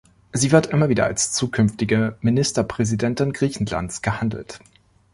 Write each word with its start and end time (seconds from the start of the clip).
Sie 0.33 0.51
wird 0.51 0.65
immer 0.65 0.89
wieder 0.89 1.05
als 1.05 1.31
zukünftige 1.31 2.17
Ministerpräsidentin 2.21 3.33
Griechenlands 3.33 4.01
gehandelt. 4.01 4.59